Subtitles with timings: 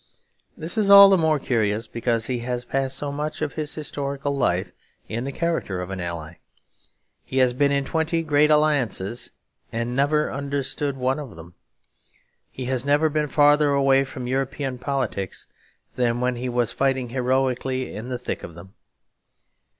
[0.57, 4.35] This is all the more curious because he has passed so much of his historical
[4.35, 4.71] life
[5.07, 6.39] in the character of an ally.
[7.23, 9.31] He has been in twenty great alliances
[9.71, 11.53] and never understood one of them.
[12.49, 15.45] He has never been farther away from European politics
[15.93, 18.73] than when he was fighting heroically in the thick of them.